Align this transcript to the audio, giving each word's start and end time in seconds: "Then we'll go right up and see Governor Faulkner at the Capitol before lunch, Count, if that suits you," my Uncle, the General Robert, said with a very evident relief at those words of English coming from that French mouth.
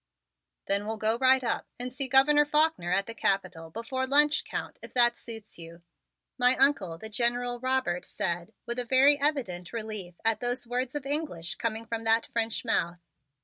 "Then 0.65 0.87
we'll 0.87 0.97
go 0.97 1.19
right 1.19 1.43
up 1.43 1.67
and 1.77 1.93
see 1.93 2.07
Governor 2.07 2.43
Faulkner 2.43 2.91
at 2.91 3.05
the 3.05 3.13
Capitol 3.13 3.69
before 3.69 4.07
lunch, 4.07 4.43
Count, 4.43 4.79
if 4.81 4.95
that 4.95 5.15
suits 5.15 5.59
you," 5.59 5.83
my 6.39 6.55
Uncle, 6.57 6.97
the 6.97 7.07
General 7.07 7.59
Robert, 7.59 8.03
said 8.03 8.51
with 8.65 8.79
a 8.79 8.83
very 8.85 9.21
evident 9.21 9.71
relief 9.71 10.15
at 10.25 10.39
those 10.39 10.65
words 10.65 10.95
of 10.95 11.05
English 11.05 11.53
coming 11.53 11.85
from 11.85 12.03
that 12.03 12.25
French 12.25 12.65
mouth. 12.65 12.97